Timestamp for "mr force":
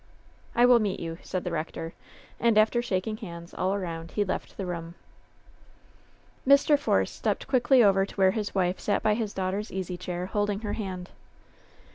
6.47-7.11